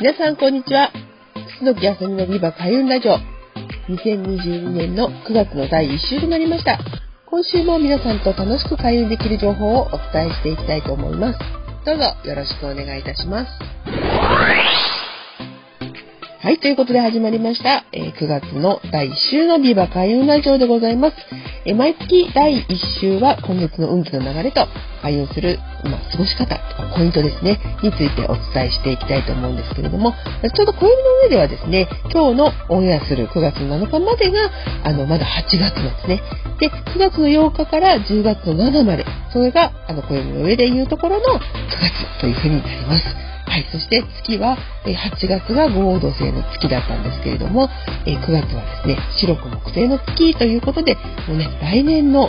[0.00, 0.92] 皆さんこんにちは。
[1.58, 3.18] 楠木あさみのビバ開運ラジオ。
[3.88, 6.78] 2022年の9月の第1週となりました。
[7.26, 11.38] 今週も皆さんと楽しく開運できる情報をお伝えしていきたいと思います。
[11.84, 13.50] どうぞよろしくお願いいたします。
[16.42, 21.16] はい、ということで始まりました、え、9月の第1週のビバ開運ラジオでございます。
[21.64, 24.66] え、毎月第1週は今月の運気の流れと
[25.02, 30.12] 開運する、まあ、過ごし方とかポイントですね、についてお伝えしていきたいと思うんですけれども、
[30.54, 30.90] ちょうど暦の
[31.24, 34.50] 上ではですね、今日のオンエアする9月7日までが、
[34.84, 36.22] あの、まだ8月なんですね。
[36.60, 41.40] で、9月の8日から10月の7まで、それが、あの、暦の上でいうところの9
[41.80, 43.04] 月というふうになります。
[43.48, 47.68] はい、そして月は8月が合同星の月だったんですけれども、
[48.04, 50.94] 9月はですね、白く木星の月ということで、
[51.26, 52.28] もうね、来年の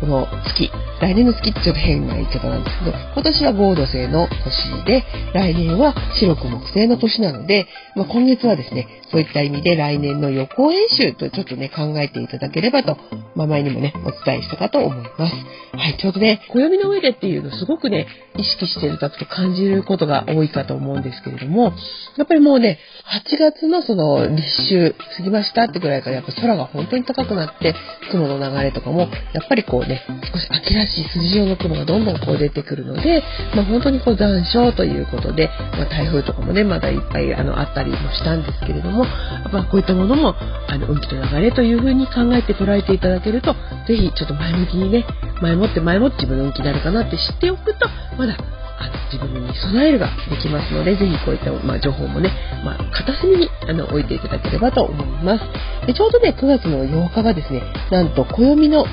[0.00, 12.96] この月、来年の月ってちょっと変な言い方なんですけど、今年は合土星の年で、来年は白く木星の年なので、まあ、今月はですね、そういった意味で来年の予行演習とちょっとね、考えていただければと、
[13.34, 15.34] まあ、前にもね、お伝えしたかと思います。
[15.76, 21.72] はい、ちょうどね、暦の上でっていうのすごくね、意識していただくと感じることが多いかと思うんですけれども、
[22.16, 27.74] やっぱりもうね、8月のその立秋過ぎましたってぐらいからやっぱ空が本当に高くなって、
[28.10, 29.10] 雲の流れとかも、やっ
[29.48, 33.22] ぱりこうね、少し秋らしい筋状の雲がどんどんこう出てくるので、
[33.54, 39.04] まあ、本当にこう残暑ということで、まあ、台風とかもね、まだいっぱいあのあったりもしたんですけれども、
[39.52, 40.34] まあ、こういったものも
[40.68, 43.54] あの運気の流れというふうに考えて捉えていただけると、
[43.86, 45.06] ぜひちょっと前向きにね、
[45.40, 47.88] 前もって前もって自分の運気になるかなって知っておくと、
[48.18, 48.36] まだ
[48.78, 52.30] あの自分に備えるができますので、ぜひこういった、まあ、情報もね、
[52.64, 55.94] まあ、片隅にあの置いていただければと思いますで。
[55.94, 58.84] ちょうどね、9月の8日がですね、なんと暦の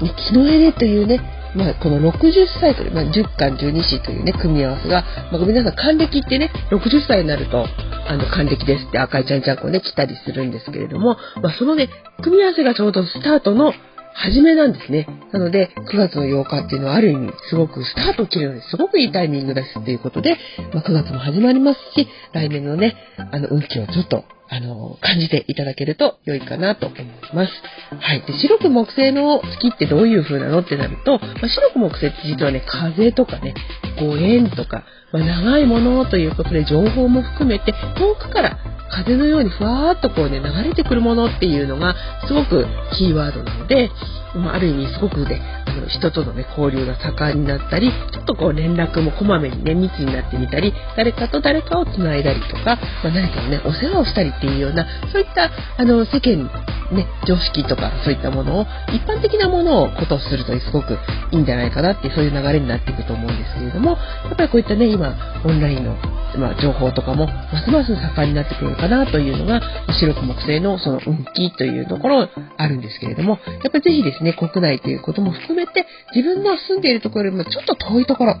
[0.00, 1.20] 木の絵というね、
[1.54, 7.66] まあ、この60歳という、まあ、10巻12子というね、組み合わせが、まあ、皆さん還暦ってね、60歳になると、
[8.08, 11.88] あの、還暦ですって赤いちゃんちゃんこね、来たりするんですけれども、まあ、そのね、
[12.22, 13.72] 組み合わせがちょうどスタートの
[14.14, 15.06] 初めなんですね。
[15.32, 20.36] なので、9月の8日っていうのはある意味、すごくスタートを切るのにすごくいいタイミングですっていうことで、
[20.74, 27.52] まあ、9月も始まりますし、来年のね、あの、運気をちょっとあの、感じていただけると良いかなと思います。
[28.00, 28.22] はい。
[28.22, 33.54] で、白く木星の月ってどういう風なのってなると、まあ、白く木星って実はね、風とかね、
[34.00, 34.82] ご縁とか、
[35.12, 38.58] まあ、長いものということで情報も含めて、遠くから
[38.90, 41.94] 風のようにふわーっとこうね、流れてくるものっていうのが
[42.26, 42.66] すごく
[42.98, 43.90] キーワードなので、
[44.34, 56.50] まあ、る意味すごくね、あの、人とのね、交流が盛んになったり、ちょっとこう連絡もこまめにね、密になってみたり、誰かと誰かを繋いだりとか、まあ、何かをね、お世話をしたりっていうような、そういった、あの、世間、
[56.92, 60.98] ね、常識とかそういったものを、一般的なものをことするとすごく
[61.32, 63.96] いいんじゃないかなって、そういう流れになっていくと思うんですけれども、や
[64.32, 65.14] っぱりこういったね、今、
[65.44, 65.96] オンラインの、
[66.38, 69.60] まあ、情報とかも、ますます盛んになってくるかなというのが、
[69.98, 78.36] 白く木星のその運気というところあるんですけれども、やっぱりぜひですね、国内ということも含めて、自分の住んでいるところよりもちょっと遠いところ、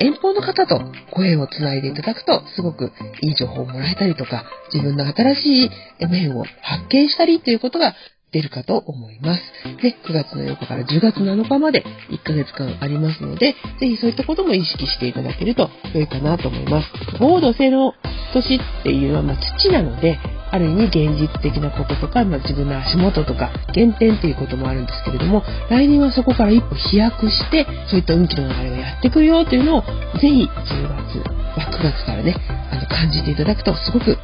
[0.00, 0.80] 遠方の方と
[1.12, 7.94] ご縁をつないでいただくと、すごくいい情報をもらえたりとか、自分の新しい面を発見したりということが
[8.34, 9.42] 出るかと思います。
[9.80, 16.88] で、9月の8日から10月7日まで1ヶ月間ありますので、ぜひそういったことも意識していただけると良いかなと思います。
[17.20, 17.94] 合土星の
[18.32, 20.18] 年っていうのは、まあ、土なので、
[20.50, 31.18] ある意味現実的なこととか、まあ、自分の足元とか原点っていうこともあるんですけれども来年はそこから一歩飛躍してそういった運気の流れがやってくるよというのをぜひ10月、
[31.58, 32.36] まあ、9月からね
[32.70, 34.16] あの感じていただくとすごく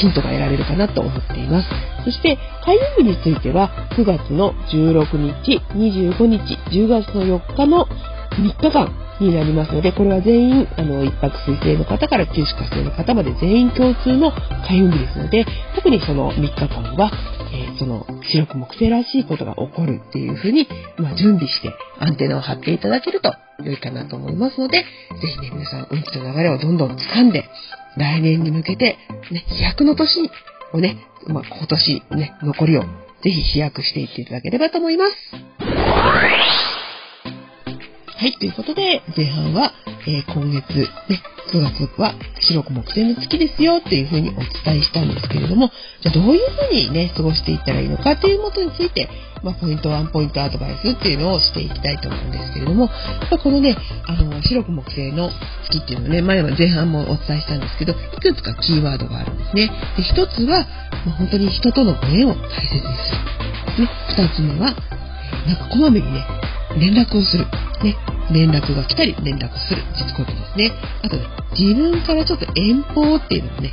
[0.00, 1.68] ヒントが得られるかなと思っています。
[2.04, 14.32] そして、開運日については、9月の16日、25日、10月の4日の3日間になりますので、これは全員、あの、一泊水星の方から九死火星の方まで全員共通の
[14.66, 15.46] 開運日ですので、
[15.76, 17.10] 特にその3日間は、
[17.52, 20.68] えー、その白く木星らしいことが起こるっていうふうに、
[20.98, 23.32] まあ、準備してアンテナを張っていただけると
[23.62, 24.86] 良いかなと思いますので、ぜ
[25.28, 27.48] ひね、皆さん運気の流れをどんどん掴んで、
[27.96, 28.98] 来年に向けて、
[29.30, 30.30] ね、飛躍の年
[30.72, 35.16] をね、まあ、今年ね、残りをぜひ飛躍していっていただければと思います。
[38.16, 39.72] はい、ということで、前半は、
[40.06, 40.88] えー、今月、ね、
[41.54, 45.70] 9月は白く木星の月ですよっていうふうにお伝えしたんですけれども、
[46.02, 49.08] じゃあどういうふうにね、過ごしていったらいいのかっていうことについて、
[49.44, 52.92] まあ、ポイントワンポイントアドバイスっていうのをしていきたいと思うんですけれども、ま
[53.32, 55.30] あ、このね、あの、白く木星の
[55.70, 59.70] 月っていうのね、前は前半もお伝えしたんですけど、いくつかキーワードがあるんですね。
[59.96, 60.66] で、一つは、
[61.06, 63.84] まあ、本当に人とのご縁を大切にする。
[63.84, 64.74] ね、二つ目は、
[65.46, 66.24] なんかこまめにね、
[66.78, 67.44] 連絡をする。
[67.82, 67.96] ね、
[68.32, 69.82] 連絡が来たり連絡する。
[69.94, 70.72] 実行ですね。
[71.02, 71.24] あとね、
[71.58, 73.70] 自分からちょっと遠方っていうのもね、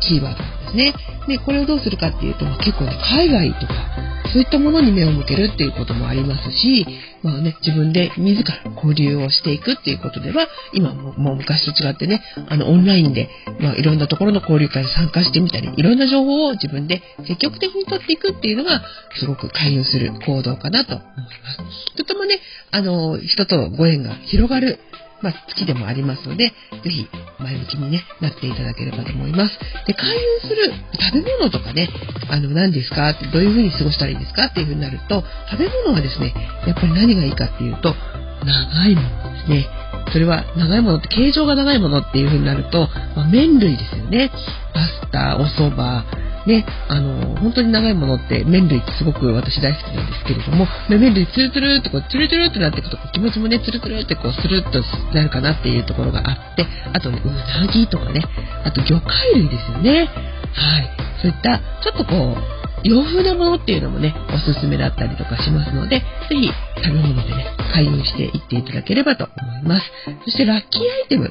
[0.00, 0.94] キーワードなんですね。
[1.28, 3.74] で、これをどうするかっていうと、ま、結構ね、海外とか、
[4.32, 6.86] そういったものに目を向けるっていうこともありますし、
[7.22, 13.28] まあね、自分で自ら交流をしていくっていうことでは、今ももう昔と違ってね、あの、オンラインで、
[13.60, 18.82] まあ、いろんなところの交流会に参加してみたり、いろんな情報を自分で積極的に取っていくっていうのが、
[19.18, 21.96] すごく開運する行動かなと思います。
[21.96, 22.40] とてもね、
[22.72, 24.78] あの、人とご縁が広がる
[25.22, 26.54] まあ、月でもありますので、ぜ
[26.88, 27.06] ひ
[27.38, 29.58] 前向きにね、なっていただければと思います。
[29.86, 30.72] で、開運する
[31.12, 31.90] 食べ物とかね、
[32.30, 33.10] あの、何ですか？
[33.10, 34.46] って、どういう風に過ごしたらいいですか？
[34.46, 36.32] っていう風になると、食べ物はですね、
[36.66, 37.94] やっぱり何がいいかっていうと、
[38.46, 39.66] 長いものですね。
[40.10, 44.30] それは長いものって形状が長いものっていう風になると、まあ、麺類ですよね。
[44.72, 46.06] パスタ、お蕎麦、
[46.46, 54.82] ね、あの、本当に長いものって麺類ってすごく私大好きなんですけれども、麺類ツルツルってこう、ツルツルってなっていくと気持ちもね、ツルツルってこう、スルッと
[55.14, 58.22] なるかなっていうところがあって、あとね、うなぎとかね、
[58.64, 60.08] あと魚介類ですよね。
[60.54, 60.90] はい。
[61.22, 66.50] そういった、ちょっとこう、洋風なものっていうのもね、おすすめだったりとかしますので、ぜひ
[66.82, 69.84] 食べ物でね、開運していっていただければと思います。
[70.24, 71.30] そしてラッキーアイテム。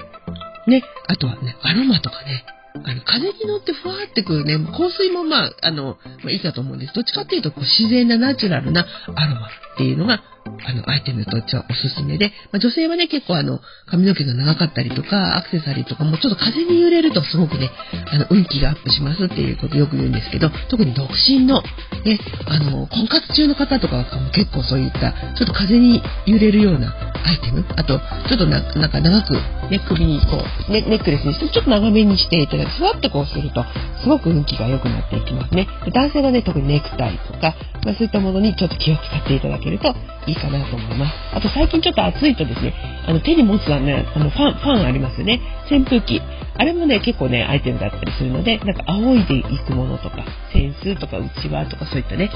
[0.68, 6.94] ね、あとはね、アロマとかね、あの、風に乗ってふわってくるね、香水もまあ、あの、まあ、いいかと思うんです。
[6.94, 8.86] どっちかっていうと、こう、自然なナチュラルな
[9.16, 9.50] アロマ
[9.80, 10.22] っていうのが、
[10.66, 17.72] あの、アイテムとしてはおすすめで、まあ、女性はね、結構あの、髪の毛が長かったりとか、アクセサリーとかもちょっと風に揺れるとすごくね、
[18.12, 21.62] あの、運気がアップしますっていうことよく言うんですけど、特に独身の、
[22.04, 24.04] ね、あの、婚活中の方とかも
[24.34, 26.92] 結構そういった、ちょっと風に揺れるような
[27.24, 29.34] アイテム、あと、ちょっとななんか長く、
[29.72, 33.64] ね、首にこう、ね、ネックレスにして、ちょっと長めにしていただく、ふわっとこうすると、
[34.04, 35.68] すごく運気が良くなっていきますね。
[35.94, 37.56] 男性はね、特にネクタイとか、
[37.86, 39.94] まあ、そういったものにちょっと気を使っていただけると
[40.28, 41.14] いいかなと思います。
[41.34, 42.74] あと最近ちょっと暑いとですね、
[43.08, 45.42] あの手に持つはね、あのファン、ファンありますよね。
[45.72, 46.22] 扇風機。
[46.56, 52.30] あれもね、結構ね、アイテムだったりするので、なんか仰いでいくものとか、扇子とかうちわとかそういったね、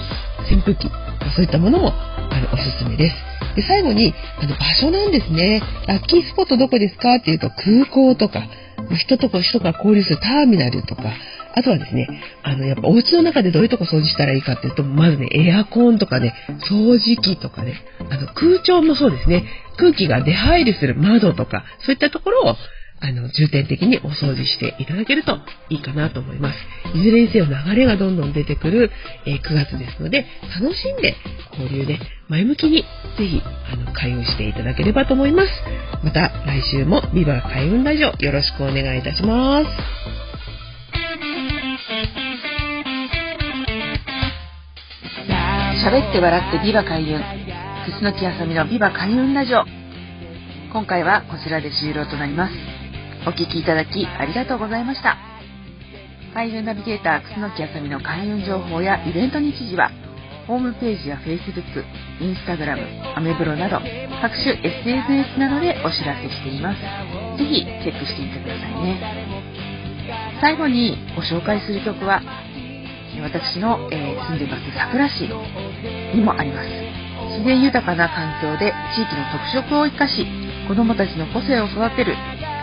[0.50, 0.88] 扇風機、
[1.36, 3.16] そういったものも、あの、おすすめです。
[3.56, 5.62] で、最後に、あの、場所なんですね。
[5.88, 8.44] ラッキースポットどこですかっていうと、空港とか、
[8.98, 11.04] 人と人が交流するターミナルとか、
[11.56, 12.08] あとはですね、
[12.44, 16.34] あの、やっぱお家の中でどういうとこ掃除したらいいかっていうと、まずね、エアコンとかね、
[16.70, 17.76] 掃除機とかね、
[18.10, 19.46] あの、空調もそうですね、
[19.78, 22.56] 空気が出入りする窓とか、そういったところを、
[23.00, 25.38] あの、重点的にお掃除していただけると
[25.70, 26.98] いいかなと思います。
[26.98, 28.92] いずれにせよ流れがどんどん出てくる、
[29.26, 30.26] えー、9月ですので、
[30.60, 31.16] 楽しんで
[31.60, 32.84] 交流で前向きに
[33.18, 33.42] ぜひ、
[33.72, 35.50] あの、開運していただければと思います。
[36.02, 40.23] また来週もビバ開運ラジオよろしくお願いいたします。
[45.94, 49.64] 喋って笑ってビバ開運楠木あさみのビバ開運ラジオ。
[50.74, 52.54] 今回はこちらで終了となります。
[53.28, 55.20] お聴きいただきありがとうございました。
[56.34, 59.92] 開運ナビゲーター楠木あさみの開運情報やイベント日時は
[60.48, 61.86] ホームページや Facebook、
[62.20, 63.78] Instagram、アメブロなど
[64.20, 66.82] 各種 SNS などでお知らせしています。
[67.38, 68.98] ぜひチェックしてみてくださいね。
[70.42, 72.20] 最後にご紹介する曲は
[73.24, 75.32] 私の、えー、住んでいます桜市
[76.14, 76.68] にもあります。
[77.34, 80.28] 自然豊かな環境で地域の特色を生かし
[80.68, 82.14] 子どもたちの個性を育てる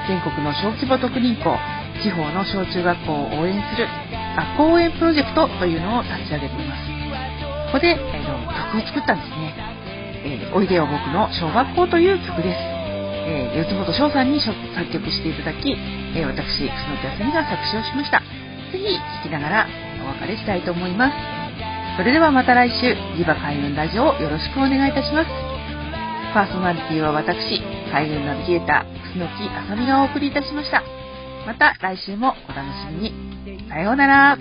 [0.06, 1.56] 全国の小規模特任校
[2.04, 3.88] 地方の小中学校を応援する
[4.36, 6.86] 学校応援プロジェクトというのを立ち上げています。
[7.72, 8.26] ここで、えー、
[8.72, 9.54] 曲を作ったんですね、
[10.24, 12.58] えー、おいでよ僕の小学校という曲です。
[13.26, 14.54] えー、四つ本翔さんに作
[14.92, 18.20] 曲していただき、えー、私、楠木あさみが作詞をしました。
[18.72, 19.66] ぜひ聴きながら
[20.04, 21.14] お別れしたいと思います。
[21.96, 25.30] それではまた来週、リバ開運ラジオをよろしくお願いいたします。
[26.32, 30.82] パーソナリティは私、開運ナビゲーター、楠木あさみがお送りいたしました。
[31.46, 33.68] また来週もお楽しみに。
[33.68, 34.38] さようなら。